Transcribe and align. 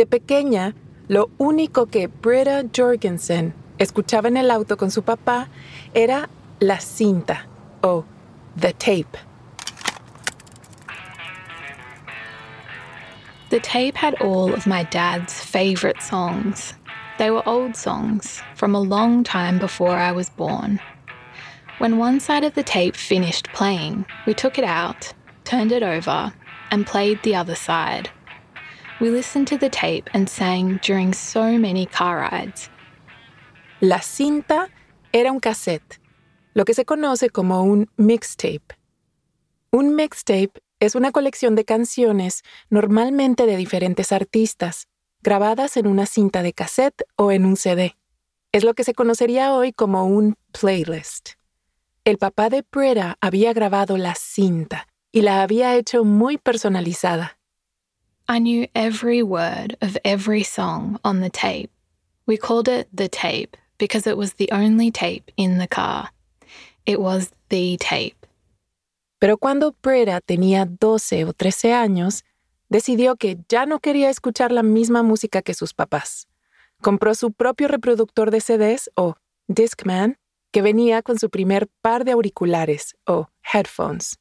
De 0.00 0.06
pequeña, 0.06 0.74
lo 1.08 1.28
único 1.36 1.84
que 1.90 2.06
Britta 2.06 2.62
Jorgensen 2.74 3.52
escuchaba 3.76 4.28
en 4.28 4.38
el 4.38 4.50
auto 4.50 4.78
con 4.78 4.90
su 4.90 5.02
papá 5.02 5.48
era 5.92 6.30
la 6.58 6.80
cinta 6.80 7.44
o 7.82 8.06
the 8.58 8.72
tape. 8.72 9.18
The 13.50 13.60
tape 13.60 13.94
had 13.94 14.14
all 14.22 14.54
of 14.54 14.66
my 14.66 14.84
dad's 14.84 15.38
favourite 15.38 16.00
songs. 16.00 16.72
They 17.18 17.30
were 17.30 17.46
old 17.46 17.76
songs 17.76 18.40
from 18.54 18.74
a 18.74 18.80
long 18.80 19.22
time 19.22 19.58
before 19.58 19.98
I 19.98 20.12
was 20.12 20.30
born. 20.30 20.80
When 21.76 21.98
one 21.98 22.20
side 22.20 22.44
of 22.44 22.54
the 22.54 22.62
tape 22.62 22.96
finished 22.96 23.52
playing, 23.52 24.06
we 24.24 24.32
took 24.32 24.56
it 24.56 24.64
out, 24.64 25.12
turned 25.44 25.72
it 25.72 25.82
over, 25.82 26.32
and 26.70 26.86
played 26.86 27.22
the 27.22 27.36
other 27.36 27.54
side. 27.54 28.08
We 29.00 29.08
listened 29.08 29.48
to 29.48 29.56
the 29.56 29.70
tape 29.70 30.10
and 30.12 30.28
sang 30.28 30.78
during 30.86 31.14
so 31.14 31.58
many 31.58 31.86
car 31.86 32.20
rides. 32.30 32.68
La 33.80 34.02
cinta 34.02 34.68
era 35.10 35.32
un 35.32 35.40
cassette, 35.40 35.98
lo 36.52 36.66
que 36.66 36.74
se 36.74 36.84
conoce 36.84 37.30
como 37.30 37.62
un 37.62 37.88
mixtape. 37.96 38.76
Un 39.72 39.94
mixtape 39.96 40.60
es 40.80 40.94
una 40.94 41.12
colección 41.12 41.54
de 41.54 41.64
canciones, 41.64 42.42
normalmente 42.68 43.46
de 43.46 43.56
diferentes 43.56 44.12
artistas, 44.12 44.86
grabadas 45.22 45.78
en 45.78 45.86
una 45.86 46.04
cinta 46.04 46.42
de 46.42 46.52
cassette 46.52 47.02
o 47.16 47.32
en 47.32 47.46
un 47.46 47.56
CD. 47.56 47.96
Es 48.52 48.64
lo 48.64 48.74
que 48.74 48.84
se 48.84 48.92
conocería 48.92 49.54
hoy 49.54 49.72
como 49.72 50.04
un 50.04 50.36
playlist. 50.52 51.30
El 52.04 52.18
papá 52.18 52.50
de 52.50 52.66
Britta 52.70 53.16
había 53.22 53.54
grabado 53.54 53.96
la 53.96 54.14
cinta 54.14 54.88
y 55.10 55.22
la 55.22 55.40
había 55.40 55.74
hecho 55.76 56.04
muy 56.04 56.36
personalizada. 56.36 57.39
I 58.30 58.38
knew 58.38 58.68
every 58.76 59.24
word 59.24 59.76
of 59.80 59.98
every 60.04 60.44
song 60.44 61.00
on 61.04 61.18
the 61.18 61.30
tape. 61.30 61.68
We 62.26 62.36
called 62.36 62.68
it 62.68 62.86
the 62.94 63.08
tape 63.08 63.56
because 63.76 64.06
it 64.06 64.16
was 64.16 64.34
the 64.34 64.48
only 64.52 64.92
tape 64.92 65.32
in 65.36 65.58
the 65.58 65.66
car. 65.66 66.10
It 66.86 67.00
was 67.00 67.32
the 67.48 67.76
tape. 67.80 68.14
Pero 69.18 69.36
cuando 69.36 69.74
Britta 69.82 70.20
tenía 70.20 70.64
12 70.64 71.24
o 71.24 71.32
13 71.32 71.72
años, 71.72 72.22
decidió 72.68 73.16
que 73.16 73.36
ya 73.48 73.66
no 73.66 73.80
quería 73.80 74.10
escuchar 74.10 74.52
la 74.52 74.62
misma 74.62 75.02
música 75.02 75.42
que 75.42 75.52
sus 75.52 75.74
papás. 75.74 76.28
Compró 76.80 77.16
su 77.16 77.32
propio 77.32 77.66
reproductor 77.66 78.30
de 78.30 78.40
CDs 78.40 78.92
o 78.94 79.16
Discman 79.48 80.18
que 80.52 80.62
venía 80.62 81.02
con 81.02 81.18
su 81.18 81.30
primer 81.30 81.66
par 81.82 82.04
de 82.04 82.12
auriculares 82.12 82.94
o 83.08 83.28
headphones. 83.42 84.20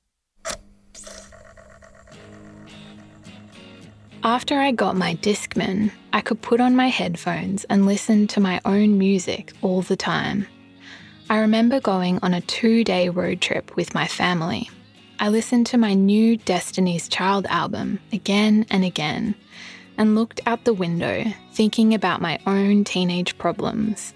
After 4.23 4.59
I 4.59 4.73
got 4.73 4.97
my 4.97 5.15
Discman, 5.15 5.93
I 6.11 6.19
could 6.19 6.41
put 6.41 6.59
on 6.59 6.75
my 6.75 6.87
headphones 6.89 7.63
and 7.65 7.85
listen 7.85 8.27
to 8.27 8.41
my 8.41 8.59
own 8.65 8.97
music 8.97 9.53
all 9.61 9.81
the 9.81 9.95
time. 9.95 10.45
I 11.29 11.39
remember 11.39 11.79
going 11.79 12.19
on 12.21 12.33
a 12.33 12.41
two 12.41 12.83
day 12.83 13.07
road 13.07 13.39
trip 13.39 13.77
with 13.77 13.93
my 13.93 14.07
family. 14.07 14.69
I 15.21 15.29
listened 15.29 15.67
to 15.67 15.77
my 15.77 15.93
new 15.93 16.35
Destiny's 16.35 17.07
Child 17.07 17.45
album 17.47 17.99
again 18.11 18.65
and 18.69 18.83
again 18.83 19.35
and 19.97 20.15
looked 20.15 20.41
out 20.45 20.65
the 20.65 20.73
window 20.73 21.23
thinking 21.53 21.93
about 21.93 22.21
my 22.21 22.39
own 22.45 22.83
teenage 22.83 23.37
problems. 23.37 24.13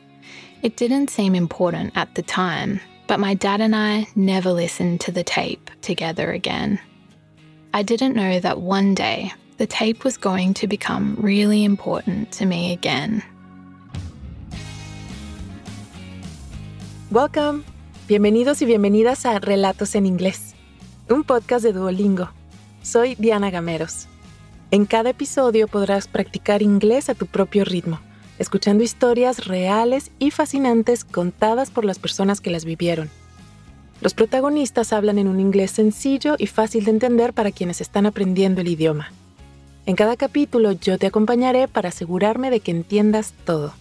It 0.63 0.75
didn't 0.75 1.11
seem 1.11 1.33
important 1.33 1.95
at 1.95 2.15
the 2.15 2.23
time, 2.23 2.81
but 3.07 3.21
my 3.21 3.35
dad 3.35 3.61
and 3.61 3.73
I 3.73 4.07
never 4.17 4.51
listened 4.51 4.99
to 5.01 5.13
the 5.13 5.23
tape 5.23 5.71
together 5.81 6.33
again. 6.33 6.77
I 7.73 7.83
didn't 7.83 8.15
know 8.15 8.41
that 8.41 8.59
one 8.59 8.95
day 8.95 9.31
the 9.63 9.67
tape 9.67 10.03
was 10.03 10.17
going 10.17 10.53
to 10.53 10.67
become 10.67 11.15
really 11.21 11.63
important 11.63 12.29
to 12.33 12.45
me 12.45 12.73
again. 12.73 13.23
Welcome. 17.09 17.63
Bienvenidos 18.09 18.61
y 18.61 18.65
bienvenidas 18.65 19.25
a 19.25 19.39
Relatos 19.39 19.95
en 19.95 20.05
Inglés, 20.05 20.53
un 21.09 21.23
podcast 21.23 21.63
de 21.63 21.71
Duolingo. 21.71 22.29
Soy 22.81 23.15
Diana 23.15 23.51
Gameros. 23.51 24.09
En 24.71 24.85
cada 24.85 25.11
episodio 25.11 25.69
podrás 25.69 26.09
practicar 26.09 26.61
inglés 26.61 27.07
a 27.07 27.15
tu 27.15 27.25
propio 27.25 27.63
ritmo 27.63 28.01
escuchando 28.39 28.83
historias 28.83 29.45
reales 29.45 30.11
y 30.19 30.31
fascinantes 30.31 31.05
contadas 31.05 31.71
por 31.71 31.85
las 31.85 31.99
personas 31.99 32.41
que 32.41 32.49
las 32.49 32.65
vivieron. 32.65 33.09
Los 34.01 34.13
protagonistas 34.13 34.91
hablan 34.91 35.19
en 35.19 35.29
un 35.29 35.39
inglés 35.39 35.71
sencillo 35.71 36.35
y 36.37 36.47
fácil 36.47 36.83
de 36.83 36.91
entender 36.91 37.31
para 37.31 37.51
quienes 37.51 37.79
están 37.79 38.05
aprendiendo 38.05 38.59
el 38.59 38.67
idioma. 38.67 39.13
En 39.85 39.95
cada 39.95 40.15
capítulo 40.15 40.71
yo 40.71 40.97
te 40.97 41.07
acompañaré 41.07 41.67
para 41.67 41.89
asegurarme 41.89 42.49
de 42.49 42.61
que 42.61 42.71
entiendas 42.71 43.33
todo. 43.45 43.73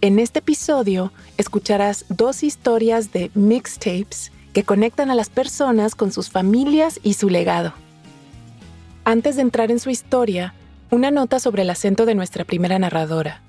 En 0.00 0.18
este 0.18 0.40
episodio 0.40 1.12
escucharás 1.36 2.04
dos 2.08 2.42
historias 2.42 3.12
de 3.12 3.30
mixtapes 3.34 4.32
que 4.52 4.64
conectan 4.64 5.10
a 5.10 5.14
las 5.14 5.30
personas 5.30 5.94
con 5.94 6.10
sus 6.10 6.30
familias 6.30 6.98
y 7.02 7.14
su 7.14 7.28
legado. 7.28 7.72
Antes 9.04 9.36
de 9.36 9.42
entrar 9.42 9.70
en 9.70 9.78
su 9.78 9.90
historia, 9.90 10.54
una 10.90 11.10
nota 11.12 11.38
sobre 11.38 11.62
el 11.62 11.70
acento 11.70 12.04
de 12.04 12.16
nuestra 12.16 12.44
primera 12.44 12.78
narradora. 12.78 13.42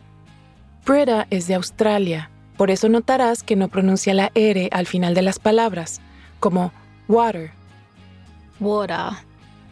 Britta 0.86 1.26
es 1.32 1.48
de 1.48 1.56
Australia, 1.56 2.30
por 2.56 2.70
eso 2.72 2.88
notarás 2.88 3.42
que 3.42 3.56
no 3.56 3.68
pronuncia 3.68 4.14
la 4.14 4.32
R 4.36 4.70
al 4.72 4.86
final 4.86 5.16
de 5.16 5.22
las 5.24 5.40
palabras, 5.40 6.02
como 6.40 6.72
water. 7.08 7.52
Water. 8.60 9.18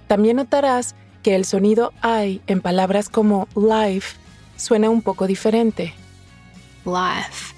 También 0.08 0.38
notarás 0.38 0.96
que 1.26 1.34
el 1.34 1.44
sonido 1.44 1.92
I 2.04 2.40
en 2.46 2.62
palabras 2.62 3.10
como 3.10 3.48
life 3.56 4.16
suena 4.58 4.92
un 4.92 5.02
poco 5.02 5.26
diferente. 5.26 5.92
Life. 6.86 7.56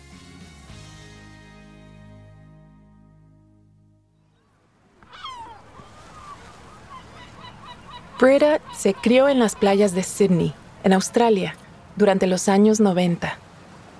Britta 8.18 8.62
se 8.74 8.94
crió 8.94 9.28
en 9.28 9.38
las 9.38 9.56
playas 9.56 9.94
de 9.94 10.04
Sydney, 10.04 10.54
en 10.86 10.94
Australia, 10.94 11.54
durante 11.98 12.26
los 12.26 12.48
años 12.48 12.80
90. 12.80 13.38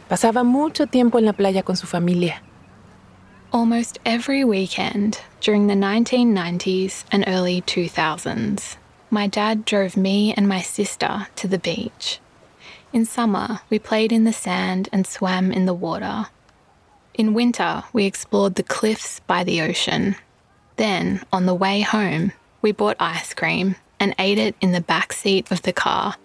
Pasaba 0.08 0.44
mucho 0.44 0.88
tiempo 0.88 1.20
en 1.20 1.26
la 1.26 1.34
playa 1.34 1.64
con 1.64 1.76
su 1.76 1.88
familia. 1.88 2.42
Almost 3.52 3.98
every 4.06 4.46
weekend 4.46 5.18
during 5.46 5.68
the 5.68 5.76
1990s 5.76 7.04
and 7.12 7.28
early 7.28 7.62
2000s, 7.64 8.78
my 9.10 9.28
dad 9.28 9.66
drove 9.66 9.98
me 9.98 10.34
and 10.34 10.48
my 10.48 10.62
sister 10.62 11.28
to 11.36 11.48
the 11.48 11.60
beach. 11.60 12.20
In 12.94 13.06
summer, 13.06 13.62
we 13.70 13.80
played 13.80 14.12
in 14.12 14.24
the 14.24 14.34
sand 14.34 14.90
and 14.92 15.06
swam 15.06 15.52
in 15.52 15.66
the 15.66 15.74
water. 15.74 16.28
In 17.14 17.34
winter, 17.34 17.84
we 17.94 18.06
explored 18.06 18.56
the 18.56 18.64
cliffs 18.64 19.20
by 19.22 19.44
the 19.44 19.62
ocean. 19.62 20.16
Then, 20.76 21.22
on 21.32 21.46
the 21.46 21.56
way 21.56 21.82
home, 21.82 22.34
we 22.62 22.72
bought 22.72 22.98
ice 23.00 23.34
cream 23.34 23.76
and 24.00 24.14
ate 24.20 24.38
it 24.38 24.56
in 24.62 24.72
the 24.72 24.82
back 24.82 25.14
seat 25.14 25.52
of 25.52 25.64
the 25.64 25.74
car 25.74 26.16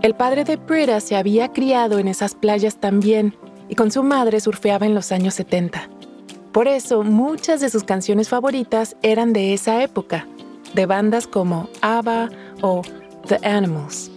El 0.00 0.14
padre 0.14 0.44
de 0.44 0.56
Britta 0.56 1.00
se 1.00 1.16
había 1.16 1.52
criado 1.52 1.98
en 1.98 2.06
esas 2.06 2.36
playas 2.36 2.76
también 2.76 3.34
y 3.68 3.74
con 3.74 3.90
su 3.90 4.04
madre 4.04 4.38
surfeaba 4.38 4.86
en 4.86 4.94
los 4.94 5.10
años 5.10 5.34
70. 5.34 5.88
Por 6.52 6.66
eso 6.66 7.02
muchas 7.02 7.60
de 7.60 7.70
sus 7.70 7.84
canciones 7.84 8.28
favoritas 8.28 8.96
eran 9.02 9.32
de 9.32 9.52
esa 9.54 9.82
época, 9.82 10.26
de 10.74 10.86
bandas 10.86 11.26
como 11.26 11.68
ABBA 11.82 12.30
o 12.62 12.82
The 13.26 13.38
Animals. 13.44 14.10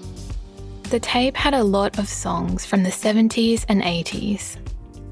The 0.90 1.00
tape 1.00 1.38
had 1.38 1.54
a 1.54 1.64
lot 1.64 1.98
of 2.00 2.08
songs 2.08 2.66
from 2.66 2.84
the 2.84 2.90
70s 2.90 3.66
and 3.70 3.82
80s. 3.82 4.58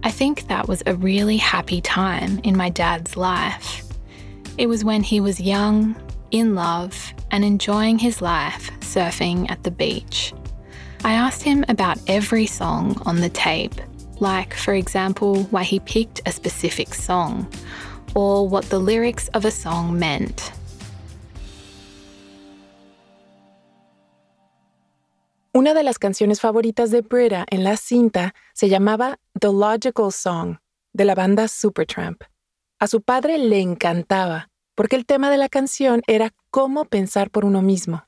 I 0.04 0.12
think 0.12 0.48
that 0.48 0.68
was 0.68 0.82
a 0.86 0.96
really 0.96 1.38
happy 1.38 1.82
time 1.82 2.40
in 2.44 2.56
my 2.56 2.70
dad's 2.70 3.18
life. 3.18 3.84
It 4.58 4.68
was 4.68 4.84
when 4.84 5.04
he 5.04 5.20
was 5.20 5.40
young, 5.40 5.96
in 6.32 6.56
love, 6.56 7.14
and 7.32 7.44
enjoying 7.44 8.00
his 8.00 8.22
life 8.22 8.72
surfing 8.82 9.50
at 9.50 9.64
the 9.64 9.72
beach. 9.72 10.34
I 11.04 11.14
asked 11.14 11.44
him 11.44 11.64
about 11.70 11.98
every 12.08 12.46
song 12.46 13.02
on 13.06 13.22
the 13.22 13.30
tape, 13.30 13.76
like, 14.20 14.54
for 14.54 14.74
example, 14.74 15.44
why 15.52 15.64
he 15.64 15.80
picked 15.80 16.22
a 16.26 16.32
specific 16.32 16.94
song, 16.94 17.48
or 18.16 18.48
what 18.48 18.66
the 18.70 18.80
lyrics 18.80 19.30
of 19.30 19.46
a 19.46 19.52
song 19.52 19.98
meant. 19.98 20.52
Una 25.52 25.74
de 25.74 25.84
las 25.84 25.98
canciones 25.98 26.40
favoritas 26.40 26.92
de 26.92 27.02
Britta 27.02 27.46
en 27.50 27.64
la 27.64 27.76
cinta 27.76 28.34
se 28.54 28.70
llamaba 28.70 29.18
The 29.40 29.52
Logical 29.52 30.12
Song, 30.12 30.58
de 30.94 31.06
la 31.06 31.16
banda 31.16 31.48
Supertramp. 31.48 32.24
A 32.80 32.88
su 32.88 33.02
padre 33.02 33.38
le 33.40 33.60
encantaba, 33.60 34.50
porque 34.76 34.96
el 34.96 35.06
tema 35.06 35.30
de 35.30 35.38
la 35.38 35.50
canción 35.50 36.02
era 36.08 36.34
cómo 36.52 36.86
pensar 36.86 37.30
por 37.32 37.46
uno 37.46 37.62
mismo. 37.62 38.06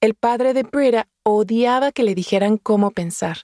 El 0.00 0.14
padre 0.14 0.54
de 0.54 0.64
Britta 0.64 1.06
odiaba 1.22 1.92
que 1.92 2.02
le 2.02 2.14
dijeran 2.14 2.56
cómo 2.56 2.90
pensar. 2.90 3.42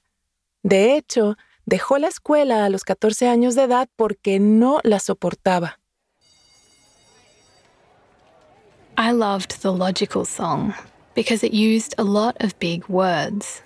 De 0.64 0.96
hecho, 0.96 1.36
dejó 1.68 1.98
la 1.98 2.08
escuela 2.08 2.64
a 2.64 2.70
los 2.70 2.84
14 2.84 3.28
años 3.28 3.54
de 3.54 3.64
edad 3.64 3.88
porque 3.96 4.40
no 4.40 4.80
la 4.84 4.98
soportaba. 4.98 5.78
I 8.96 9.12
loved 9.12 9.60
the 9.60 9.70
logical 9.70 10.24
song 10.24 10.74
because 11.14 11.44
it 11.44 11.52
used 11.52 11.94
a 11.98 12.04
lot 12.04 12.36
of 12.40 12.58
big 12.58 12.88
words. 12.88 13.62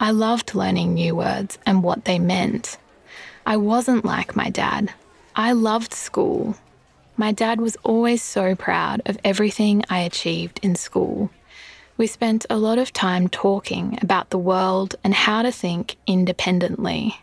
I 0.00 0.12
loved 0.12 0.54
learning 0.54 0.94
new 0.94 1.14
words 1.14 1.58
and 1.66 1.84
what 1.84 2.04
they 2.04 2.18
meant. 2.18 2.78
I 3.46 3.58
wasn't 3.58 4.04
like 4.04 4.34
my 4.34 4.50
dad. 4.50 4.90
I 5.36 5.52
loved 5.52 5.92
school. 5.92 6.56
My 7.16 7.32
dad 7.32 7.60
was 7.60 7.76
always 7.84 8.22
so 8.22 8.56
proud 8.56 9.02
of 9.04 9.18
everything 9.22 9.84
I 9.90 10.00
achieved 10.00 10.58
in 10.62 10.74
school. 10.74 11.30
We 11.98 12.06
spent 12.06 12.46
a 12.48 12.56
lot 12.56 12.78
of 12.78 12.92
time 12.92 13.28
talking 13.28 13.98
about 14.00 14.30
the 14.30 14.38
world 14.38 14.96
and 15.04 15.12
how 15.14 15.42
to 15.42 15.52
think 15.52 15.96
independently. 16.06 17.14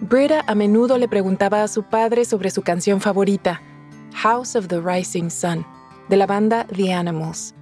Britta 0.00 0.44
a 0.46 0.54
menudo 0.54 0.96
le 0.96 1.08
preguntaba 1.08 1.64
a 1.64 1.68
su 1.68 1.82
padre 1.82 2.24
sobre 2.24 2.50
su 2.50 2.62
canción 2.62 3.00
favorita, 3.00 3.60
House 4.14 4.54
of 4.54 4.68
the 4.68 4.80
Rising 4.80 5.28
Sun, 5.28 5.66
de 6.08 6.16
la 6.16 6.24
banda 6.24 6.66
The 6.72 6.92
Animals. 6.92 7.52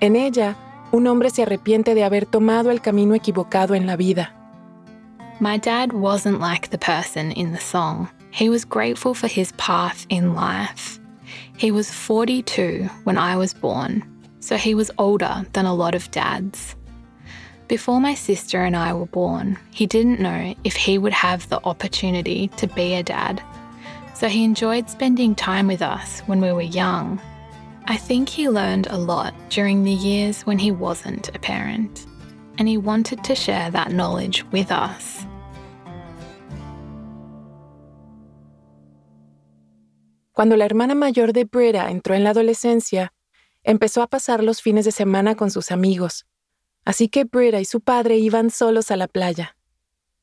En 0.00 0.16
ella, 0.16 0.56
un 0.90 1.06
hombre 1.06 1.28
se 1.28 1.42
arrepiente 1.42 1.94
de 1.94 2.02
haber 2.02 2.24
tomado 2.24 2.70
el 2.70 2.80
camino 2.80 3.14
equivocado 3.14 3.74
en 3.74 3.86
la 3.86 3.96
vida. 3.96 4.34
My 5.38 5.58
dad 5.58 5.92
wasn't 5.92 6.40
like 6.40 6.70
the 6.70 6.78
person 6.78 7.30
in 7.32 7.52
the 7.52 7.60
song. 7.60 8.08
He 8.30 8.48
was 8.48 8.64
grateful 8.64 9.14
for 9.14 9.28
his 9.28 9.52
path 9.58 10.06
in 10.08 10.34
life. 10.34 10.98
He 11.58 11.70
was 11.70 11.90
42 11.90 12.88
when 13.04 13.18
I 13.18 13.36
was 13.36 13.52
born, 13.52 14.02
so 14.40 14.56
he 14.56 14.74
was 14.74 14.90
older 14.96 15.44
than 15.52 15.66
a 15.66 15.74
lot 15.74 15.94
of 15.94 16.10
dads. 16.10 16.74
Before 17.70 18.00
my 18.00 18.14
sister 18.16 18.64
and 18.64 18.74
I 18.74 18.92
were 18.92 19.06
born, 19.06 19.56
he 19.70 19.86
didn't 19.86 20.18
know 20.18 20.56
if 20.64 20.74
he 20.74 20.98
would 20.98 21.12
have 21.12 21.48
the 21.48 21.60
opportunity 21.62 22.48
to 22.56 22.66
be 22.66 22.94
a 22.94 23.04
dad, 23.04 23.40
so 24.12 24.26
he 24.26 24.42
enjoyed 24.42 24.90
spending 24.90 25.36
time 25.36 25.68
with 25.68 25.80
us 25.80 26.18
when 26.26 26.40
we 26.40 26.50
were 26.50 26.62
young. 26.62 27.20
I 27.86 27.96
think 27.96 28.28
he 28.28 28.48
learned 28.48 28.88
a 28.88 28.98
lot 28.98 29.34
during 29.50 29.84
the 29.84 29.92
years 29.92 30.42
when 30.42 30.58
he 30.58 30.72
wasn't 30.72 31.28
a 31.28 31.38
parent, 31.38 32.06
and 32.58 32.66
he 32.66 32.76
wanted 32.76 33.22
to 33.22 33.36
share 33.36 33.70
that 33.70 33.92
knowledge 33.92 34.44
with 34.50 34.72
us. 34.72 35.24
Cuando 40.32 40.56
la 40.56 40.64
hermana 40.64 40.96
mayor 40.96 41.32
de 41.32 41.44
Britta 41.44 41.88
entró 41.88 42.16
en 42.16 42.24
la 42.24 42.30
adolescencia, 42.30 43.12
empezó 43.62 44.02
a 44.02 44.08
pasar 44.08 44.42
los 44.42 44.60
fines 44.60 44.86
de 44.86 44.90
semana 44.90 45.36
con 45.36 45.52
sus 45.52 45.70
amigos. 45.70 46.24
Así 46.90 47.08
que 47.08 47.22
Britta 47.22 47.60
y 47.60 47.64
su 47.64 47.82
padre 47.82 48.16
iban 48.16 48.50
solos 48.50 48.90
a 48.90 48.96
la 48.96 49.06
playa. 49.06 49.56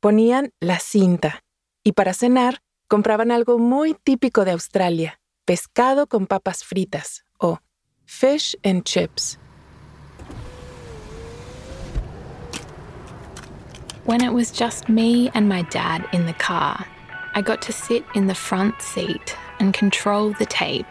Ponían 0.02 0.52
la 0.60 0.80
cinta 0.80 1.42
y 1.82 1.94
para 1.94 2.14
cenar 2.14 2.62
compraban 2.90 3.32
algo 3.32 3.58
muy 3.58 3.94
típico 3.94 4.44
de 4.44 4.52
Australia, 4.52 5.22
pescado 5.46 6.08
con 6.08 6.28
papas 6.28 6.66
fritas 6.66 7.24
o 7.40 7.60
fish 8.04 8.54
and 8.66 8.84
chips. 8.84 9.40
When 14.04 14.22
it 14.22 14.34
was 14.34 14.52
just 14.52 14.90
me 14.90 15.32
and 15.34 15.48
my 15.48 15.64
dad 15.72 16.04
in 16.12 16.26
the 16.26 16.36
car, 16.38 16.86
I 17.34 17.42
got 17.42 17.62
to 17.68 17.72
sit 17.72 18.04
in 18.14 18.28
the 18.28 18.36
front 18.36 18.82
seat 18.82 19.38
and 19.62 19.74
control 19.74 20.34
the 20.38 20.46
tape. 20.46 20.86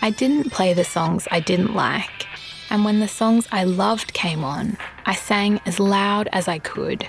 I 0.00 0.12
didn't 0.12 0.52
play 0.52 0.74
the 0.74 0.84
songs 0.84 1.26
I 1.32 1.40
didn't 1.40 1.74
like, 1.74 2.28
and 2.70 2.84
when 2.84 3.00
the 3.00 3.08
songs 3.08 3.46
I 3.52 3.64
loved 3.64 4.12
came 4.12 4.44
on, 4.44 4.76
I 5.04 5.14
sang 5.14 5.60
as 5.66 5.78
loud 5.78 6.28
as 6.32 6.48
I 6.48 6.58
could. 6.58 7.08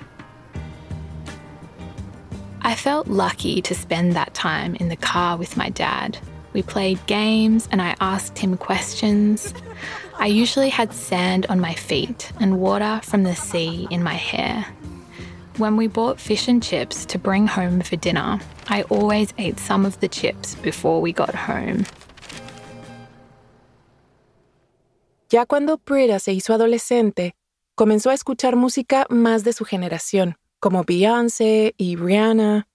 I 2.62 2.76
felt 2.76 3.08
lucky 3.08 3.62
to 3.62 3.74
spend 3.74 4.14
that 4.14 4.34
time 4.34 4.76
in 4.76 4.90
the 4.90 4.96
car 4.96 5.38
with 5.38 5.58
my 5.58 5.70
dad. 5.70 6.18
We 6.54 6.62
played 6.64 7.06
games 7.06 7.68
and 7.72 7.82
I 7.82 7.96
asked 8.02 8.38
him 8.38 8.58
questions. 8.58 9.54
I 10.20 10.26
usually 10.28 10.70
had 10.70 10.92
sand 10.94 11.46
on 11.48 11.60
my 11.60 11.74
feet 11.74 12.32
and 12.40 12.60
water 12.60 13.00
from 13.04 13.24
the 13.24 13.36
sea 13.36 13.88
in 13.90 14.04
my 14.04 14.16
hair. 14.16 14.66
When 15.58 15.78
we 15.78 15.88
bought 15.88 16.20
fish 16.20 16.48
and 16.48 16.62
chips 16.62 17.06
to 17.06 17.18
bring 17.18 17.48
home 17.48 17.82
for 17.82 17.96
dinner, 17.96 18.40
I 18.68 18.84
always 18.84 19.34
ate 19.38 19.60
some 19.60 19.86
of 19.86 20.00
the 20.00 20.08
chips 20.08 20.56
before 20.56 21.02
we 21.02 21.14
got 21.14 21.34
home. 21.34 21.86
Ya 25.30 25.46
cuando 25.46 25.78
Britta 25.78 26.20
se 26.20 26.32
hizo 26.32 26.54
adolescente, 26.54 27.36
comenzó 27.76 28.10
a 28.10 28.14
escuchar 28.14 28.56
música 28.56 29.06
más 29.10 29.44
de 29.44 29.52
su 29.52 29.66
generación, 29.66 30.38
como 30.60 30.84
Beyoncé 30.84 31.76
y 31.78 31.98
Rihanna. 31.98 32.68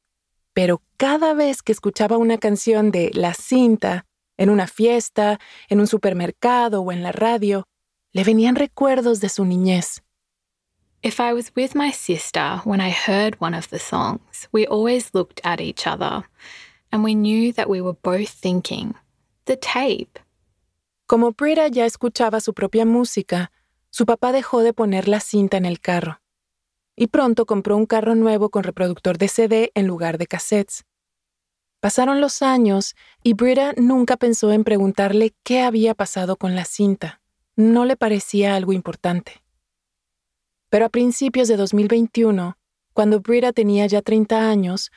Pero 0.53 0.83
cada 0.99 1.33
vez 1.33 1.63
que 1.63 1.73
escuchaba 1.73 2.19
una 2.19 2.37
canción 2.37 2.91
de 2.91 3.11
La 3.15 3.33
Cinta, 3.33 4.07
en 4.37 4.51
una 4.51 4.67
fiesta, 4.67 5.41
en 5.69 5.81
un 5.81 5.87
supermercado 5.87 6.83
o 6.83 6.93
en 6.93 7.03
la 7.03 7.13
radio, 7.13 7.67
le 8.13 8.25
venían 8.25 8.57
recuerdos 8.57 9.21
de 9.21 9.31
su 9.31 9.45
niñez. 9.45 10.03
If 11.03 11.19
I 11.19 11.33
was 11.33 11.51
with 11.57 11.75
my 11.75 11.91
sister 11.91 12.61
when 12.65 12.81
I 12.81 12.91
heard 12.91 13.37
one 13.41 13.57
of 13.57 13.69
the 13.71 13.79
songs, 13.79 14.49
we 14.53 14.67
always 14.67 15.11
looked 15.15 15.41
at 15.43 15.61
each 15.61 15.87
other 15.87 16.25
and 16.93 17.03
we 17.03 17.15
knew 17.15 17.53
that 17.55 17.69
we 17.69 17.81
were 17.81 17.97
both 18.03 18.29
thinking, 18.29 18.95
the 19.47 19.57
tape. 19.57 20.19
Como 21.13 21.33
Britta 21.33 21.69
ya 21.69 21.85
escuchaba 21.85 22.41
su 22.41 22.55
propia 22.55 22.87
música, 22.87 23.53
su 23.91 24.07
papá 24.07 24.33
dejó 24.33 24.63
de 24.63 24.73
poner 24.73 25.09
la 25.09 25.21
cinta 25.21 25.59
en 25.59 25.67
el 25.67 25.79
carro. 25.79 26.23
Y 26.97 27.09
pronto 27.09 27.45
compró 27.45 27.77
un 27.77 27.85
carro 27.85 28.15
nuevo 28.15 28.49
con 28.49 28.63
reproductor 28.63 29.19
de 29.19 29.29
CD 29.29 29.73
en 29.75 29.87
lugar 29.87 30.17
de 30.17 30.27
cassettes. 30.27 30.87
Pasaron 31.81 32.23
los 32.23 32.41
años 32.41 32.95
y 33.23 33.35
Britta 33.35 33.75
nunca 33.77 34.17
pensó 34.17 34.53
en 34.53 34.65
preguntarle 34.65 35.35
qué 35.43 35.61
había 35.61 35.95
pasado 35.95 36.37
con 36.37 36.55
la 36.55 36.65
cinta. 36.65 37.21
No 37.57 37.85
le 37.85 37.99
parecía 37.99 38.57
algo 38.57 38.73
importante. 38.73 39.43
Pero 40.71 40.87
a 40.87 40.89
principios 40.89 41.47
de 41.47 41.59
2021, 41.59 42.57
cuando 42.95 43.21
Britta 43.21 43.53
tenía 43.53 43.85
ya 43.87 44.01
30 44.01 44.49
años, 44.49 44.91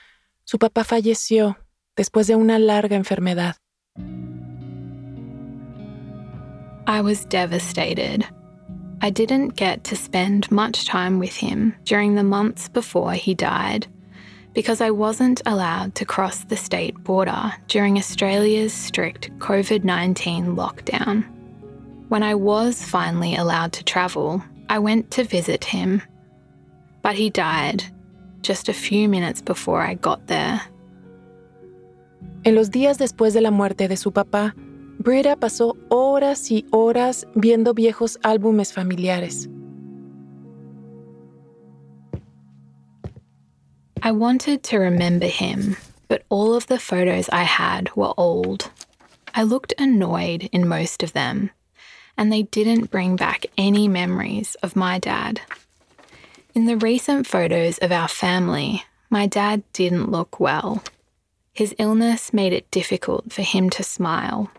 su 0.45 0.59
papá 0.59 0.85
falleció 0.85 1.57
después 1.93 2.25
de 2.27 2.37
una 2.37 2.57
larga 2.57 2.95
enfermedad. 2.95 3.57
I 6.87 7.01
was 7.01 7.25
devastated. 7.25 8.27
I 9.01 9.09
didn't 9.09 9.55
get 9.55 9.83
to 9.85 9.95
spend 9.95 10.51
much 10.51 10.85
time 10.85 11.17
with 11.17 11.35
him 11.35 11.73
during 11.83 12.13
the 12.13 12.23
months 12.23 12.69
before 12.69 13.13
he 13.13 13.33
died 13.33 13.87
because 14.53 14.81
I 14.81 14.91
wasn't 14.91 15.41
allowed 15.45 15.95
to 15.95 16.05
cross 16.05 16.43
the 16.43 16.55
state 16.55 16.95
border 17.03 17.53
during 17.67 17.97
Australia's 17.97 18.71
strict 18.71 19.31
COVID 19.39 19.83
19 19.83 20.55
lockdown. 20.55 21.25
When 22.07 22.21
I 22.21 22.35
was 22.35 22.83
finally 22.83 23.35
allowed 23.35 23.73
to 23.73 23.83
travel, 23.83 24.43
I 24.69 24.77
went 24.77 25.09
to 25.11 25.23
visit 25.23 25.63
him, 25.63 26.03
but 27.01 27.15
he 27.15 27.31
died 27.31 27.83
just 28.43 28.69
a 28.69 28.73
few 28.73 29.09
minutes 29.09 29.41
before 29.41 29.81
I 29.81 29.95
got 29.95 30.27
there. 30.27 30.61
En 32.45 32.53
los 32.53 32.69
días 32.69 32.99
después 32.99 33.33
de 33.33 33.41
la 33.41 33.49
muerte 33.49 33.87
de 33.87 33.97
su 33.97 34.11
papá, 34.11 34.53
Britta 34.99 35.35
pasó 35.35 35.77
horas 35.89 36.49
y 36.51 36.65
horas 36.71 37.25
viendo 37.35 37.73
viejos 37.73 38.17
álbumes 38.23 38.71
familiares. 38.71 39.47
I 44.01 44.11
wanted 44.11 44.63
to 44.63 44.77
remember 44.77 45.27
him, 45.27 45.77
but 46.07 46.23
all 46.29 46.53
of 46.53 46.67
the 46.67 46.79
photos 46.79 47.27
I 47.29 47.43
had 47.43 47.89
were 47.95 48.13
old. 48.17 48.69
I 49.33 49.43
looked 49.43 49.73
annoyed 49.77 50.49
in 50.51 50.67
most 50.67 51.03
of 51.03 51.13
them 51.13 51.51
and 52.17 52.31
they 52.31 52.43
didn't 52.43 52.91
bring 52.91 53.15
back 53.15 53.45
any 53.57 53.87
memories 53.87 54.55
of 54.63 54.75
my 54.75 54.99
dad. 54.99 55.41
In 56.53 56.65
the 56.65 56.77
recent 56.77 57.27
photos 57.27 57.77
of 57.79 57.91
our 57.91 58.07
family, 58.07 58.83
my 59.09 59.27
dad 59.27 59.63
didn't 59.73 60.11
look 60.11 60.39
well. 60.39 60.83
His 61.53 61.75
illness 61.77 62.33
made 62.33 62.53
it 62.53 62.71
difficult 62.71 63.31
for 63.31 63.41
him 63.41 63.69
to 63.71 63.83
smile. 63.83 64.49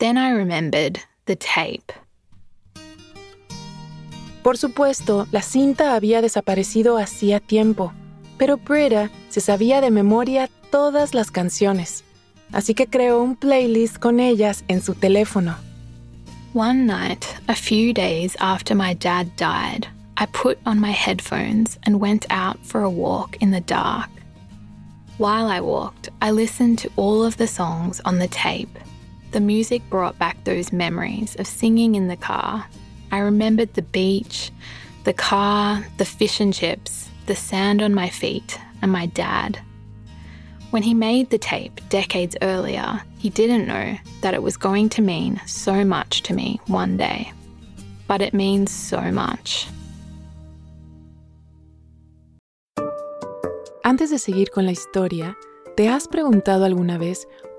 Then 0.00 0.16
I 0.16 0.30
remembered 0.30 0.98
the 1.26 1.36
tape. 1.36 1.92
Por 4.42 4.56
supuesto, 4.56 5.26
la 5.30 5.42
cinta 5.42 5.94
había 5.94 6.22
desaparecido 6.22 6.96
hacía 6.96 7.38
tiempo, 7.38 7.92
pero 8.38 8.56
Britta 8.56 9.10
se 9.28 9.42
sabía 9.42 9.82
de 9.82 9.90
memoria 9.90 10.48
todas 10.70 11.12
las 11.12 11.30
canciones, 11.30 12.02
así 12.50 12.72
que 12.72 12.86
creó 12.86 13.22
un 13.22 13.36
playlist 13.36 13.98
con 13.98 14.20
ellas 14.20 14.64
en 14.68 14.80
su 14.80 14.94
teléfono. 14.94 15.54
One 16.54 16.86
night, 16.86 17.26
a 17.48 17.54
few 17.54 17.92
days 17.92 18.34
after 18.40 18.74
my 18.74 18.94
dad 18.94 19.36
died, 19.36 19.86
I 20.16 20.24
put 20.32 20.56
on 20.64 20.80
my 20.80 20.92
headphones 20.92 21.78
and 21.84 22.00
went 22.00 22.24
out 22.30 22.56
for 22.64 22.80
a 22.80 22.88
walk 22.88 23.36
in 23.42 23.50
the 23.50 23.60
dark. 23.60 24.08
While 25.18 25.48
I 25.48 25.60
walked, 25.60 26.08
I 26.22 26.30
listened 26.30 26.78
to 26.78 26.90
all 26.96 27.22
of 27.22 27.36
the 27.36 27.46
songs 27.46 28.00
on 28.06 28.18
the 28.18 28.28
tape. 28.28 28.78
The 29.32 29.40
music 29.40 29.82
brought 29.88 30.18
back 30.18 30.42
those 30.42 30.72
memories 30.72 31.36
of 31.36 31.46
singing 31.46 31.94
in 31.94 32.08
the 32.08 32.16
car. 32.16 32.66
I 33.12 33.18
remembered 33.18 33.74
the 33.74 33.82
beach, 33.82 34.50
the 35.04 35.12
car, 35.12 35.86
the 35.98 36.04
fish 36.04 36.40
and 36.40 36.52
chips, 36.52 37.08
the 37.26 37.36
sand 37.36 37.80
on 37.80 37.94
my 37.94 38.08
feet, 38.08 38.58
and 38.82 38.90
my 38.90 39.06
dad. 39.06 39.60
When 40.70 40.82
he 40.82 40.94
made 40.94 41.30
the 41.30 41.38
tape 41.38 41.80
decades 41.88 42.36
earlier, 42.42 43.02
he 43.18 43.30
didn't 43.30 43.68
know 43.68 43.96
that 44.20 44.34
it 44.34 44.42
was 44.42 44.56
going 44.56 44.88
to 44.90 45.02
mean 45.02 45.40
so 45.46 45.84
much 45.84 46.22
to 46.22 46.34
me 46.34 46.60
one 46.66 46.96
day. 46.96 47.32
But 48.08 48.22
it 48.22 48.34
means 48.34 48.72
so 48.72 49.00
much. 49.12 49.68
Antes 53.84 54.10
de 54.10 54.18
seguir 54.18 54.50
con 54.50 54.66
la 54.66 54.72
historia, 54.72 55.36
¿te 55.76 55.88
has 55.88 56.06
preguntado 56.06 56.64
alguna 56.64 56.98
vez 56.98 57.26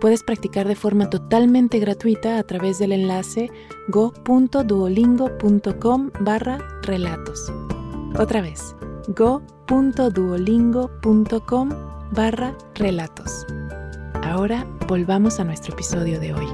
puedes 0.00 0.22
practicar 0.22 0.66
de 0.68 0.76
forma 0.76 1.10
totalmente 1.10 1.78
gratuita 1.78 2.38
a 2.38 2.42
través 2.42 2.78
del 2.78 2.92
enlace 2.92 3.50
go.duolingo.com 3.88 6.10
barra 6.20 6.58
relatos. 6.82 7.52
Otra 8.18 8.40
vez, 8.40 8.74
go.duolingo.com 9.08 11.68
barra 12.12 12.56
relatos. 12.74 13.44
Ahora 14.22 14.66
volvamos 14.88 15.38
a 15.40 15.44
nuestro 15.44 15.74
episodio 15.74 16.18
de 16.20 16.32
hoy. 16.34 16.46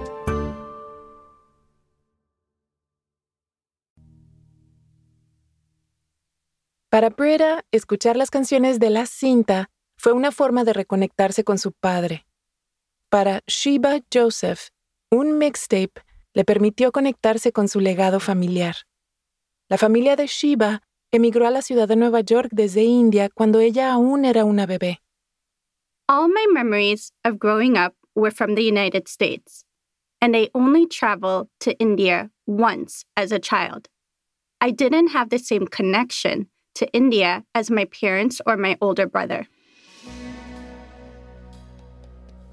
Para 6.92 7.08
Britta, 7.08 7.64
escuchar 7.70 8.18
las 8.18 8.30
canciones 8.30 8.78
de 8.78 8.90
la 8.90 9.06
cinta 9.06 9.70
fue 9.96 10.12
una 10.12 10.30
forma 10.30 10.62
de 10.64 10.74
reconectarse 10.74 11.42
con 11.42 11.56
su 11.56 11.72
padre. 11.72 12.26
Para 13.12 13.42
Sheba 13.46 14.00
Joseph, 14.10 14.70
un 15.10 15.36
mixtape 15.36 16.00
le 16.32 16.46
permitió 16.46 16.92
conectarse 16.92 17.52
con 17.52 17.68
su 17.68 17.78
legado 17.78 18.20
familiar. 18.20 18.74
La 19.68 19.76
familia 19.76 20.16
de 20.16 20.26
Sheba 20.26 20.80
emigró 21.12 21.46
a 21.46 21.50
la 21.50 21.60
ciudad 21.60 21.86
de 21.86 21.96
Nueva 21.96 22.22
York 22.22 22.48
desde 22.52 22.84
India 22.84 23.28
cuando 23.28 23.60
ella 23.60 23.92
aún 23.92 24.24
era 24.24 24.46
una 24.46 24.64
bebé. 24.64 25.02
All 26.08 26.28
my 26.28 26.46
memories 26.54 27.12
of 27.22 27.38
growing 27.38 27.76
up 27.76 27.94
were 28.14 28.30
from 28.30 28.54
the 28.54 28.64
United 28.64 29.06
States, 29.08 29.66
and 30.22 30.34
I 30.34 30.48
only 30.54 30.86
traveled 30.86 31.48
to 31.60 31.76
India 31.78 32.30
once 32.46 33.04
as 33.14 33.30
a 33.30 33.38
child. 33.38 33.90
I 34.62 34.70
didn't 34.70 35.08
have 35.08 35.28
the 35.28 35.38
same 35.38 35.66
connection 35.66 36.46
to 36.76 36.90
India 36.94 37.44
as 37.54 37.70
my 37.70 37.84
parents 37.84 38.40
or 38.46 38.56
my 38.56 38.78
older 38.80 39.06
brother. 39.06 39.48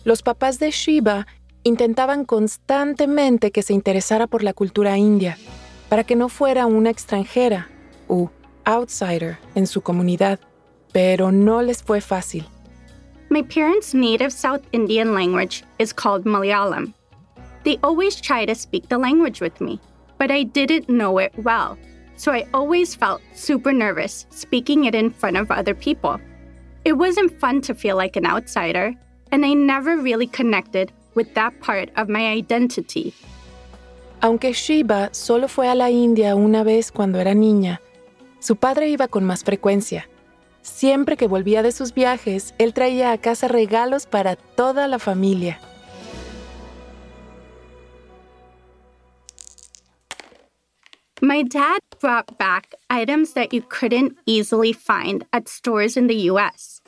Los 0.09 0.23
papás 0.23 0.57
de 0.57 0.71
Shiva 0.71 1.27
intentaban 1.61 2.25
constantemente 2.25 3.51
que 3.51 3.61
se 3.61 3.73
interesara 3.73 4.25
por 4.25 4.41
la 4.41 4.53
cultura 4.53 4.97
india, 4.97 5.37
para 5.87 6.03
que 6.03 6.15
no 6.15 6.29
fuera 6.29 6.65
una 6.65 6.89
extranjera 6.89 7.69
u 8.07 8.29
outsider 8.65 9.37
en 9.53 9.67
su 9.67 9.81
comunidad, 9.81 10.39
pero 10.91 11.31
no 11.31 11.61
les 11.61 11.83
fue 11.83 12.01
fácil. 12.01 12.47
My 13.29 13.43
parents' 13.43 13.93
native 13.93 14.31
South 14.31 14.63
Indian 14.71 15.13
language 15.13 15.63
is 15.77 15.93
called 15.93 16.25
Malayalam. 16.25 16.91
They 17.63 17.77
always 17.83 18.19
try 18.19 18.47
to 18.47 18.55
speak 18.55 18.89
the 18.89 18.97
language 18.97 19.41
with 19.41 19.61
me, 19.61 19.79
but 20.17 20.31
I 20.31 20.41
didn't 20.41 20.89
know 20.89 21.19
it 21.19 21.33
well, 21.37 21.77
so 22.15 22.31
I 22.31 22.47
always 22.51 22.95
felt 22.95 23.21
super 23.35 23.71
nervous 23.71 24.25
speaking 24.31 24.85
it 24.85 24.95
in 24.95 25.11
front 25.11 25.37
of 25.37 25.51
other 25.51 25.75
people. 25.75 26.19
It 26.83 26.93
wasn't 26.93 27.39
fun 27.39 27.61
to 27.61 27.75
feel 27.75 27.95
like 27.95 28.15
an 28.15 28.25
outsider, 28.25 28.95
and 29.31 29.45
I 29.45 29.53
never 29.53 29.97
really 29.97 30.27
connected 30.27 30.91
with 31.15 31.33
that 31.33 31.59
part 31.59 31.89
of 31.95 32.09
my 32.09 32.27
identity. 32.27 33.13
Aunque 34.21 34.53
Sheba 34.53 35.09
solo 35.13 35.47
fue 35.47 35.69
a 35.69 35.75
la 35.75 35.89
India 35.89 36.35
una 36.35 36.63
vez 36.63 36.91
cuando 36.91 37.19
era 37.19 37.33
niña, 37.33 37.79
su 38.39 38.55
padre 38.55 38.89
iba 38.89 39.07
con 39.07 39.23
más 39.23 39.43
frecuencia. 39.43 40.07
Siempre 40.61 41.15
que 41.15 41.27
volvía 41.27 41.63
de 41.63 41.71
sus 41.71 41.93
viajes, 41.93 42.53
él 42.57 42.73
traía 42.73 43.11
a 43.11 43.17
casa 43.17 43.47
regalos 43.47 44.05
para 44.05 44.35
toda 44.35 44.87
la 44.87 44.99
familia. 44.99 45.59
My 51.21 51.43
dad 51.43 51.79
brought 52.01 52.37
back 52.37 52.75
items 52.89 53.33
that 53.33 53.53
you 53.53 53.61
couldn't 53.61 54.17
easily 54.25 54.73
find 54.73 55.25
at 55.33 55.49
stores 55.49 55.97
in 55.97 56.07
the 56.07 56.29
US 56.31 56.78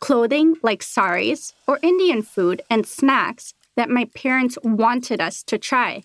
clothing 0.00 0.56
like 0.62 0.82
saris 0.82 1.54
or 1.66 1.78
Indian 1.82 2.22
food 2.22 2.62
and 2.70 2.86
snacks 2.86 3.54
that 3.76 3.88
my 3.88 4.06
parents 4.14 4.58
wanted 4.62 5.20
us 5.20 5.42
to 5.44 5.58
try. 5.58 6.02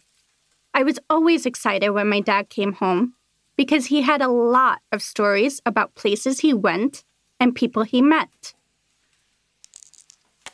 I 0.73 0.83
was 0.83 0.99
always 1.09 1.45
excited 1.45 1.89
when 1.91 2.09
my 2.09 2.19
dad 2.19 2.49
came 2.49 2.73
home 2.73 3.13
because 3.55 3.87
he 3.87 4.01
had 4.01 4.21
a 4.21 4.27
lot 4.27 4.79
of 4.91 5.01
stories 5.01 5.61
about 5.65 5.95
places 5.95 6.39
he 6.39 6.53
went 6.53 7.03
and 7.39 7.53
people 7.53 7.83
he 7.83 8.01
met. 8.01 8.55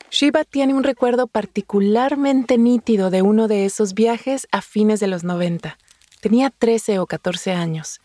Sheba 0.10 0.44
tiene 0.44 0.74
un 0.74 0.84
recuerdo 0.84 1.28
particularmente 1.28 2.58
nítido 2.58 3.12
de 3.12 3.22
uno 3.22 3.48
de 3.48 3.66
esos 3.66 3.94
viajes 3.94 4.48
a 4.52 4.62
fines 4.62 5.00
de 5.00 5.08
los 5.08 5.24
90. 5.24 5.78
Tenía 6.20 6.50
13 6.50 7.00
o 7.00 7.06
14 7.06 7.52
años. 7.52 8.02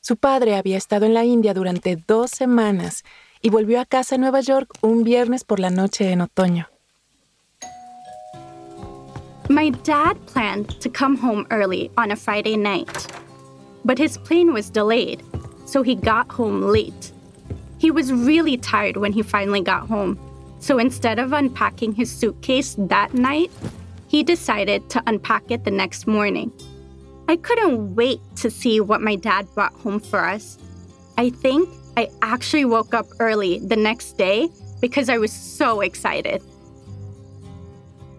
Su 0.00 0.16
padre 0.16 0.56
había 0.56 0.76
estado 0.76 1.06
en 1.06 1.14
la 1.14 1.24
India 1.24 1.54
durante 1.54 1.96
dos 1.96 2.30
semanas 2.30 3.04
y 3.42 3.50
volvió 3.50 3.80
a 3.80 3.84
casa 3.84 4.14
en 4.14 4.20
Nueva 4.20 4.40
York 4.40 4.70
un 4.80 5.02
viernes 5.02 5.44
por 5.44 5.58
la 5.58 5.70
noche 5.70 6.10
en 6.12 6.20
otoño. 6.20 6.68
My 9.50 9.70
dad 9.82 10.16
planned 10.26 10.80
to 10.80 10.88
come 10.88 11.16
home 11.16 11.46
early 11.50 11.90
on 11.98 12.12
a 12.12 12.16
Friday 12.16 12.56
night, 12.56 13.08
but 13.84 13.98
his 13.98 14.16
plane 14.16 14.52
was 14.52 14.70
delayed, 14.70 15.20
so 15.66 15.82
he 15.82 15.96
got 15.96 16.30
home 16.30 16.62
late. 16.62 17.12
He 17.78 17.90
was 17.90 18.12
really 18.12 18.56
tired 18.56 18.96
when 18.96 19.12
he 19.12 19.22
finally 19.22 19.60
got 19.60 19.88
home, 19.88 20.16
so 20.60 20.78
instead 20.78 21.18
of 21.18 21.32
unpacking 21.32 21.92
his 21.92 22.10
suitcase 22.10 22.76
that 22.78 23.12
night, 23.12 23.50
he 24.06 24.22
decided 24.22 24.88
to 24.90 25.02
unpack 25.06 25.50
it 25.50 25.64
the 25.64 25.70
next 25.72 26.06
morning. 26.06 26.52
I 27.28 27.36
couldn't 27.36 27.96
wait 27.96 28.20
to 28.36 28.50
see 28.50 28.80
what 28.80 29.00
my 29.00 29.16
dad 29.16 29.48
brought 29.54 29.74
home 29.74 29.98
for 29.98 30.24
us. 30.24 30.56
I 31.18 31.30
think 31.30 31.68
I 31.96 32.08
actually 32.22 32.64
woke 32.64 32.94
up 32.94 33.06
early 33.18 33.60
the 33.60 33.76
next 33.76 34.16
day 34.16 34.48
because 34.80 35.08
I 35.08 35.18
was 35.18 35.30
so 35.30 35.82
excited. 35.82 36.42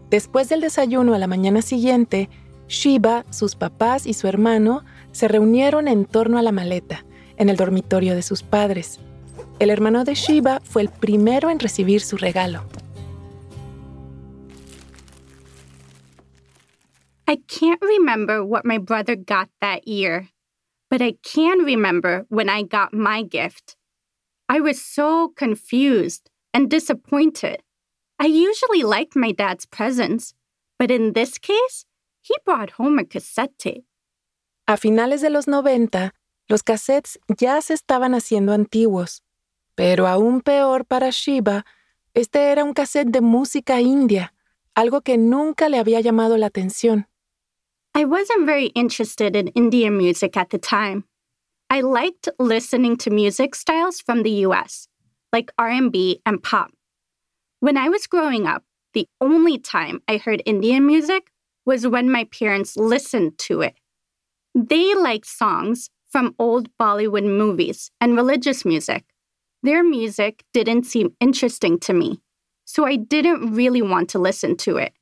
Después 0.10 0.48
del 0.50 0.62
desayuno 0.62 1.15
a 1.15 1.18
la 1.18 1.27
mañana 1.27 1.62
siguiente, 1.62 2.30
Shiva, 2.68 3.25
sus 3.32 3.56
papás 3.56 4.06
y 4.06 4.13
su 4.13 4.27
hermano 4.27 4.84
se 5.12 5.27
reunieron 5.27 5.88
en 5.88 6.06
torno 6.06 6.38
a 6.38 6.42
la 6.42 6.51
maleta, 6.51 7.03
en 7.38 7.50
el 7.50 7.58
dormitorio 7.58 8.15
de 8.15 8.22
sus 8.22 8.44
padres. 8.44 9.00
El 9.60 9.70
hermano 9.70 10.03
de 10.03 10.13
Shiva 10.13 10.62
fue 10.63 10.84
el 10.84 10.89
primero 10.89 11.50
en 11.50 11.60
recibir 11.60 12.01
su 12.01 12.18
regalo. 12.18 12.63
I 17.27 17.38
can't 17.48 17.82
remember 17.82 18.44
what 18.44 18.65
my 18.65 18.77
brother 18.77 19.15
got 19.15 19.50
that 19.62 19.88
year, 19.88 20.30
but 20.93 21.01
I 21.01 21.13
can 21.23 21.65
remember 21.65 22.27
when 22.29 22.50
I 22.50 22.62
got 22.62 22.93
my 22.93 23.23
gift. 23.23 23.75
I 24.47 24.59
was 24.59 24.79
so 24.79 25.29
confused 25.35 26.29
and 26.53 26.69
disappointed. 26.69 27.63
I 28.19 28.27
usually 28.27 28.83
liked 28.83 29.15
my 29.15 29.31
dad's 29.31 29.65
presents, 29.65 30.35
but 30.77 30.91
in 30.91 31.13
this 31.13 31.39
case, 31.39 31.85
he 32.21 32.35
brought 32.45 32.77
home 32.77 33.00
a 33.00 33.05
cassette 33.05 33.57
tape. 33.57 33.85
A 34.67 34.77
finales 34.77 35.21
de 35.21 35.31
los 35.31 35.47
90, 35.47 36.13
los 36.47 36.62
cassettes 36.62 37.17
ya 37.39 37.59
se 37.62 37.73
estaban 37.73 38.13
haciendo 38.13 38.53
antiguos, 38.53 39.23
pero 39.73 40.05
aún 40.05 40.41
peor 40.41 40.85
para 40.85 41.09
Shiva, 41.09 41.65
este 42.13 42.51
era 42.51 42.63
un 42.63 42.75
cassette 42.75 43.09
de 43.09 43.21
música 43.21 43.81
india, 43.81 44.35
algo 44.75 45.01
que 45.01 45.17
nunca 45.17 45.69
le 45.69 45.79
había 45.79 46.01
llamado 46.01 46.38
la 46.38 46.45
atención. 46.45 47.07
I 47.95 48.05
wasn't 48.05 48.47
very 48.47 48.67
interested 48.67 49.35
in 49.35 49.50
Indian 49.50 49.95
music 49.97 50.35
at 50.35 50.50
the 50.50 50.57
time. 50.57 51.03
I 51.69 51.81
liked 51.81 52.27
listening 52.39 52.97
to 52.97 53.12
music 53.12 53.53
styles 53.53 54.01
from 54.01 54.23
the 54.23 54.31
US, 54.47 54.88
like 55.31 55.51
R&B 55.59 56.19
and 56.25 56.41
pop. 56.41 56.71
When 57.59 57.77
I 57.77 57.89
was 57.89 58.07
growing 58.07 58.47
up, 58.47 58.63
the 58.93 59.07
only 59.21 59.59
time 59.59 60.01
I 60.07 60.17
heard 60.17 60.41
Indian 60.45 60.88
music 60.88 61.31
was 61.65 61.85
when 61.85 62.12
my 62.12 62.23
parents 62.25 62.75
listened 62.75 63.38
to 63.39 63.62
it. 63.62 63.75
They 64.55 64.95
liked 64.95 65.27
songs 65.27 65.91
from 66.09 66.35
old 66.39 66.75
Bollywood 66.79 67.25
movies 67.25 67.91
and 68.01 68.15
religious 68.15 68.65
music. 68.65 69.05
Their 69.62 69.83
music 69.83 70.43
didn't 70.51 70.85
seem 70.85 71.15
interesting 71.19 71.79
to 71.81 71.93
me, 71.93 72.21
so 72.65 72.85
I 72.85 72.95
didn't 72.95 73.53
really 73.53 73.83
want 73.83 74.09
to 74.09 74.19
listen 74.19 74.57
to 74.57 74.77
it. 74.77 74.93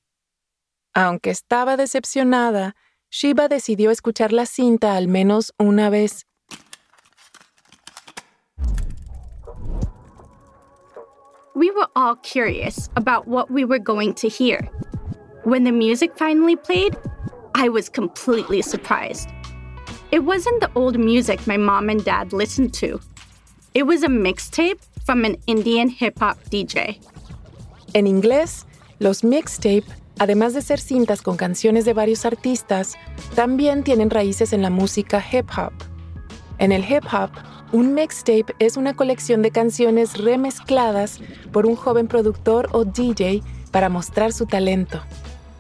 Aunque 0.94 1.30
estaba 1.30 1.78
decepcionada, 1.78 2.76
Shiba 3.10 3.48
decidió 3.48 3.92
escuchar 3.92 4.34
la 4.34 4.46
cinta 4.46 4.96
al 4.96 5.08
menos 5.08 5.54
una 5.58 5.90
vez. 5.90 6.26
We 11.56 11.70
were 11.72 11.88
all 11.96 12.16
curious 12.16 12.90
about 12.96 13.28
what 13.28 13.52
we 13.52 13.66
were 13.66 13.80
going 13.80 14.14
to 14.16 14.28
hear. 14.28 14.70
When 15.44 15.64
the 15.64 15.72
music 15.72 16.12
finally 16.18 16.56
played, 16.56 16.98
I 17.56 17.70
was 17.70 17.90
completely 17.90 18.62
surprised. 18.62 19.30
It 20.12 20.24
wasn't 20.24 20.60
the 20.60 20.72
old 20.76 20.98
music 20.98 21.46
my 21.48 21.58
mom 21.58 21.90
and 21.90 22.04
dad 22.04 22.34
listened 22.34 22.74
to. 22.76 23.00
It 23.74 23.84
was 23.84 24.04
a 24.04 24.08
mixtape 24.08 24.80
from 25.06 25.24
an 25.24 25.38
Indian 25.48 25.88
hip 25.90 26.20
hop 26.20 26.38
DJ. 26.50 27.00
En 27.94 28.06
inglés, 28.06 28.66
los 29.00 29.22
mixtape, 29.22 29.86
además 30.22 30.54
de 30.54 30.62
ser 30.62 30.80
cintas 30.80 31.24
con 31.24 31.36
canciones 31.36 31.84
de 31.84 31.94
varios 31.94 32.28
artistas, 32.28 32.94
también 33.34 33.84
tienen 33.84 34.12
raíces 34.12 34.54
en 34.54 34.62
la 34.62 34.70
música 34.70 35.20
hip 35.32 35.50
hop. 35.58 35.74
En 36.60 36.72
el 36.72 36.84
hip 36.84 37.06
hop, 37.12 37.32
un 37.72 37.96
mixtape 37.96 38.54
es 38.60 38.78
una 38.78 38.96
colección 38.96 39.42
de 39.42 39.50
canciones 39.50 40.20
remezcladas 40.20 41.20
por 41.52 41.66
un 41.66 41.76
joven 41.76 42.08
productor 42.08 42.70
o 42.72 42.86
DJ 42.86 43.42
para 43.72 43.90
mostrar 43.90 44.32
su 44.32 44.46
talento. 44.46 45.02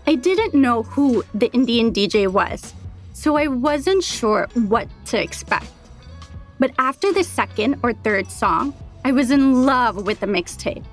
I 0.06 0.16
didn't 0.16 0.52
know 0.52 0.84
who 0.84 1.24
the 1.36 1.50
Indian 1.54 1.92
DJ 1.92 2.28
was, 2.28 2.76
so 3.14 3.40
I 3.40 3.48
wasn't 3.48 4.04
sure 4.04 4.48
what 4.70 4.86
to 5.10 5.18
expect. 5.18 5.66
But 6.60 6.70
after 6.78 7.12
the 7.12 7.24
second 7.24 7.78
or 7.82 7.94
third 8.04 8.30
song, 8.30 8.76
I 9.04 9.12
was 9.12 9.32
in 9.32 9.66
love 9.66 10.06
with 10.06 10.20
the 10.20 10.28
mixtape. 10.28 10.84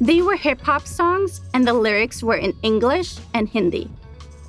They 0.00 0.22
were 0.22 0.36
hip 0.36 0.60
hop 0.60 0.86
songs, 0.86 1.40
and 1.54 1.66
the 1.66 1.72
lyrics 1.72 2.22
were 2.22 2.36
in 2.36 2.54
English 2.62 3.18
and 3.34 3.48
Hindi. 3.48 3.88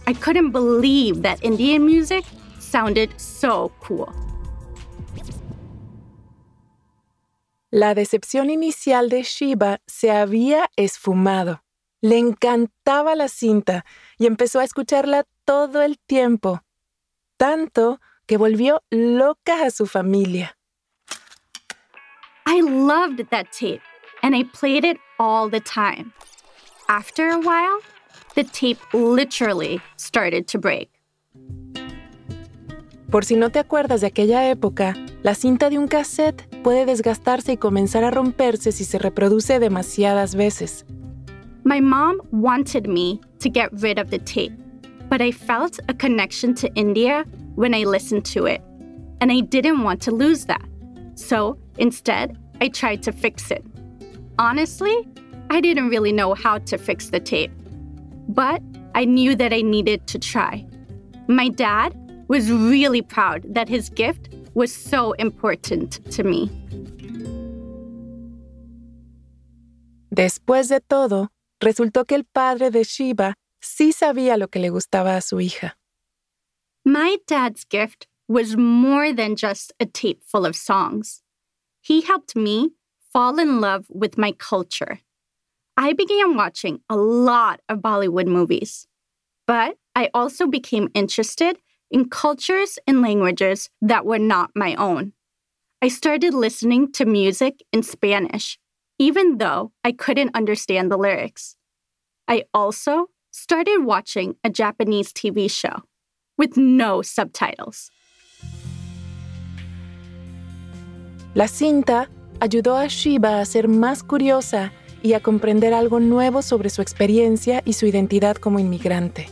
I 0.08 0.14
couldn't 0.14 0.52
believe 0.52 1.22
that 1.22 1.44
Indian 1.44 1.86
music 1.86 2.26
sounded 2.60 3.12
so 3.18 3.72
cool. 3.80 4.12
La 7.72 7.96
decepción 7.96 8.52
inicial 8.52 9.10
de 9.10 9.24
Sheba 9.24 9.82
se 9.88 10.12
había 10.12 10.70
esfumado. 10.76 11.64
Le 12.02 12.20
encantaba 12.20 13.16
la 13.16 13.28
cinta 13.30 13.86
y 14.20 14.28
empezó 14.28 14.60
a 14.60 14.64
escucharla 14.64 15.26
todo 15.46 15.82
el 15.82 15.98
tiempo, 15.98 16.62
tanto 17.38 18.00
que 18.28 18.38
volvió 18.38 18.84
loca 18.92 19.66
a 19.66 19.72
su 19.72 19.88
familia. 19.88 20.58
I 22.46 22.62
loved 22.62 23.30
that 23.30 23.48
tape, 23.52 23.82
and 24.24 24.34
I 24.34 24.44
played 24.44 24.86
it 24.86 24.98
all 25.20 25.50
the 25.50 25.60
time. 25.60 26.14
After 26.90 27.30
a 27.30 27.40
while, 27.40 27.80
the 28.36 28.44
tape 28.44 28.80
literally 28.94 29.82
started 29.98 30.48
to 30.48 30.58
break. 30.58 30.90
Por 33.12 33.24
si 33.24 33.36
no 33.36 33.50
te 33.50 33.60
acuerdas 33.60 34.02
de 34.02 34.08
aquella 34.08 34.50
época, 34.50 34.96
la 35.22 35.36
cinta 35.36 35.70
de 35.70 35.78
un 35.78 35.88
cassette 35.88 36.48
puede 36.64 36.86
desgastarse 36.88 37.52
y 37.52 37.58
comenzar 37.58 38.04
a 38.04 38.10
romperse 38.10 38.72
si 38.72 38.86
se 38.86 38.98
reproduce 38.98 39.60
demasiadas 39.60 40.34
veces. 40.34 40.84
My 41.64 41.80
mom 41.80 42.20
wanted 42.32 42.88
me 42.88 43.22
to 43.40 43.50
get 43.50 43.70
rid 43.74 44.00
of 44.00 44.10
the 44.10 44.18
tape, 44.18 44.54
but 45.10 45.22
I 45.22 45.32
felt 45.32 45.80
a 45.88 45.94
connection 45.94 46.56
to 46.56 46.74
India 46.74 47.24
when 47.56 47.76
I 47.76 47.84
listened 47.86 48.26
to 48.34 48.48
it, 48.48 48.62
and 49.22 49.32
I 49.32 49.42
didn't 49.42 49.84
want 49.84 50.02
to 50.04 50.12
lose 50.12 50.46
that. 50.46 50.68
So 51.14 51.60
instead, 51.78 52.36
I 52.60 52.70
tried 52.70 53.04
to 53.04 53.12
fix 53.12 53.52
it. 53.52 53.64
Honestly, 54.40 55.08
I 55.50 55.62
didn't 55.62 55.90
really 55.90 56.12
know 56.12 56.34
how 56.34 56.58
to 56.60 56.78
fix 56.78 57.10
the 57.10 57.20
tape, 57.20 57.52
but 58.30 58.62
I 58.96 59.06
knew 59.06 59.36
that 59.36 59.54
I 59.54 59.62
needed 59.62 60.08
to 60.08 60.20
try. 60.20 60.66
My 61.28 61.50
dad 61.50 61.94
was 62.28 62.52
really 62.52 63.02
proud 63.02 63.44
that 63.54 63.70
his 63.70 63.90
gift 63.90 64.30
was 64.56 64.74
so 64.74 65.14
important 65.14 66.00
to 66.12 66.24
me. 66.24 66.50
Después 70.14 70.70
de 70.70 70.80
todo, 70.80 71.30
resultó 71.60 72.06
que 72.08 72.16
el 72.16 72.24
padre 72.24 72.70
de 72.70 72.84
Sheba 72.84 73.34
sí 73.62 73.92
sabía 73.94 74.38
lo 74.38 74.48
que 74.48 74.60
le 74.60 74.70
gustaba 74.70 75.16
a 75.16 75.22
su 75.22 75.40
hija. 75.40 75.76
My 76.86 77.18
dad's 77.28 77.64
gift 77.64 78.08
was 78.28 78.58
more 78.58 79.14
than 79.14 79.36
just 79.36 79.74
a 79.80 79.86
tape 79.86 80.24
full 80.24 80.46
of 80.46 80.56
songs. 80.56 81.22
He 81.82 82.02
helped 82.02 82.36
me 82.36 82.72
fall 83.14 83.40
in 83.40 83.62
love 83.62 83.86
with 83.90 84.18
my 84.18 84.32
culture. 84.32 85.00
I 85.78 85.94
began 85.94 86.36
watching 86.36 86.82
a 86.90 86.98
lot 86.98 87.62
of 87.70 87.80
Bollywood 87.80 88.28
movies, 88.28 88.88
but 89.46 89.78
I 89.96 90.10
also 90.14 90.48
became 90.48 90.90
interested 90.96 91.60
in 91.92 92.10
cultures 92.10 92.80
and 92.88 93.04
languages 93.04 93.70
that 93.82 94.06
were 94.06 94.20
not 94.20 94.50
my 94.56 94.74
own. 94.76 95.14
I 95.82 95.90
started 95.90 96.34
listening 96.34 96.92
to 96.94 97.06
music 97.06 97.62
in 97.72 97.84
Spanish, 97.84 98.58
even 98.98 99.38
though 99.38 99.72
I 99.84 99.92
couldn't 99.92 100.36
understand 100.36 100.92
the 100.92 100.98
lyrics. 100.98 101.56
I 102.28 102.46
also 102.54 103.08
started 103.32 103.80
watching 103.80 104.36
a 104.44 104.50
Japanese 104.50 105.14
TV 105.14 105.50
show 105.52 105.84
with 106.38 106.58
no 106.58 107.02
subtitles. 107.02 107.92
La 111.36 111.46
cinta 111.46 112.08
ayudó 112.40 112.78
a 112.78 112.88
Sheba 112.88 113.40
a 113.40 113.46
ser 113.46 113.68
más 113.68 114.04
curiosa 114.04 114.72
y 115.02 115.14
a 115.14 115.20
comprender 115.20 115.74
algo 115.74 116.00
nuevo 116.00 116.42
sobre 116.42 116.70
su 116.70 116.82
experiencia 116.82 117.62
y 117.66 117.74
su 117.74 117.86
identidad 117.86 118.38
como 118.38 118.60
inmigrante. 118.60 119.28